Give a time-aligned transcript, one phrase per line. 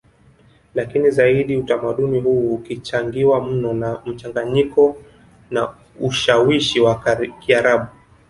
[0.75, 4.97] Lakini zaidi utamaduni huu ukichangiwa mno na mchanganyiko
[5.51, 7.03] na ushawishi wa
[7.39, 7.87] Kiarabu